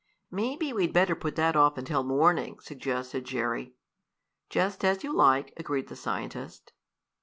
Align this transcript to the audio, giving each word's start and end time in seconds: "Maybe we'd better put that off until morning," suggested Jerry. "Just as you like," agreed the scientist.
"Maybe 0.31 0.73
we'd 0.73 0.93
better 0.93 1.13
put 1.15 1.35
that 1.35 1.55
off 1.55 1.77
until 1.77 2.01
morning," 2.01 2.57
suggested 2.59 3.23
Jerry. 3.23 3.75
"Just 4.49 4.83
as 4.83 5.03
you 5.03 5.13
like," 5.13 5.53
agreed 5.57 5.89
the 5.89 5.95
scientist. 5.95 6.73